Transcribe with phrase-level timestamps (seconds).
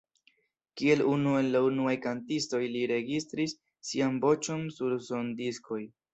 [0.79, 3.55] Kiel unu el la unuaj kantistoj li registris
[3.93, 5.81] sian voĉon sur sondiskoj.